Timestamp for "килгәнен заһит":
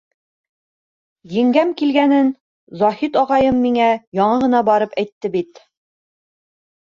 1.81-3.19